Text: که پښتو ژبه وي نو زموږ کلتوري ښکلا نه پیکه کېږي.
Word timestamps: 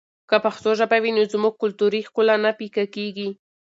که 0.29 0.37
پښتو 0.45 0.69
ژبه 0.79 0.97
وي 1.03 1.11
نو 1.17 1.23
زموږ 1.33 1.53
کلتوري 1.61 2.01
ښکلا 2.07 2.35
نه 2.45 2.51
پیکه 2.59 2.85
کېږي. 2.95 3.29